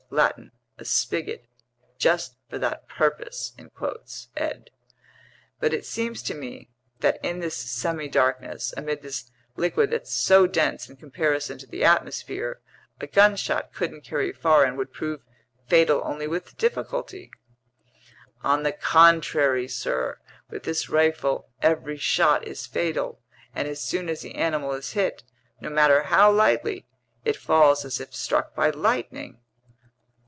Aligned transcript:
*Latin: 0.13 0.51
a 0.77 0.83
spigot 0.83 1.45
"just 1.97 2.35
for 2.49 2.57
that 2.59 2.89
purpose." 2.89 3.53
Ed. 4.35 4.69
"But 5.61 5.73
it 5.73 5.85
seems 5.85 6.21
to 6.23 6.33
me 6.33 6.67
that 6.99 7.17
in 7.23 7.39
this 7.39 7.55
semidarkness, 7.55 8.73
amid 8.75 9.03
this 9.03 9.31
liquid 9.55 9.91
that's 9.91 10.13
so 10.13 10.47
dense 10.47 10.89
in 10.89 10.97
comparison 10.97 11.59
to 11.59 11.65
the 11.65 11.85
atmosphere, 11.85 12.59
a 12.99 13.07
gunshot 13.07 13.71
couldn't 13.73 14.03
carry 14.03 14.33
far 14.33 14.65
and 14.65 14.77
would 14.77 14.91
prove 14.91 15.23
fatal 15.69 16.01
only 16.03 16.27
with 16.27 16.57
difficulty!" 16.57 17.31
"On 18.43 18.63
the 18.63 18.73
contrary, 18.73 19.69
sir, 19.69 20.19
with 20.49 20.63
this 20.63 20.89
rifle 20.89 21.47
every 21.61 21.95
shot 21.95 22.45
is 22.45 22.67
fatal; 22.67 23.21
and 23.55 23.65
as 23.65 23.81
soon 23.81 24.09
as 24.09 24.23
the 24.23 24.35
animal 24.35 24.73
is 24.73 24.91
hit, 24.91 25.23
no 25.61 25.69
matter 25.69 26.03
how 26.03 26.29
lightly, 26.29 26.85
it 27.23 27.37
falls 27.37 27.85
as 27.85 28.01
if 28.01 28.13
struck 28.13 28.53
by 28.53 28.69
lightning." 28.71 29.37